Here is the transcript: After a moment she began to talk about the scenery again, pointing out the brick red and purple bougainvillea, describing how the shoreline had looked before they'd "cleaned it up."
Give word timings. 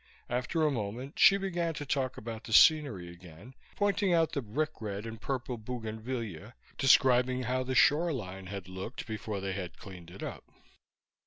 After 0.31 0.65
a 0.65 0.71
moment 0.71 1.19
she 1.19 1.37
began 1.37 1.75
to 1.75 1.85
talk 1.85 2.17
about 2.17 2.45
the 2.45 2.53
scenery 2.53 3.07
again, 3.11 3.53
pointing 3.75 4.11
out 4.15 4.31
the 4.31 4.41
brick 4.41 4.81
red 4.81 5.05
and 5.05 5.21
purple 5.21 5.59
bougainvillea, 5.59 6.55
describing 6.75 7.43
how 7.43 7.61
the 7.61 7.75
shoreline 7.75 8.47
had 8.47 8.67
looked 8.67 9.05
before 9.05 9.39
they'd 9.41 9.77
"cleaned 9.77 10.09
it 10.09 10.23
up." 10.23 10.43